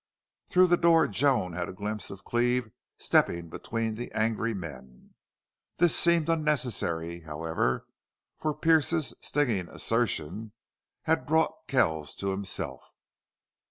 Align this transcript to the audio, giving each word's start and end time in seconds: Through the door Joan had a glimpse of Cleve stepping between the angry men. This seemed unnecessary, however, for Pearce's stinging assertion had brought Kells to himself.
Through 0.49 0.65
the 0.65 0.77
door 0.77 1.07
Joan 1.07 1.53
had 1.53 1.69
a 1.69 1.73
glimpse 1.73 2.09
of 2.09 2.23
Cleve 2.25 2.71
stepping 2.97 3.49
between 3.49 3.93
the 3.93 4.11
angry 4.13 4.51
men. 4.51 5.13
This 5.77 5.95
seemed 5.95 6.27
unnecessary, 6.27 7.19
however, 7.19 7.85
for 8.39 8.55
Pearce's 8.57 9.13
stinging 9.21 9.69
assertion 9.69 10.53
had 11.03 11.27
brought 11.27 11.53
Kells 11.67 12.15
to 12.15 12.29
himself. 12.31 12.83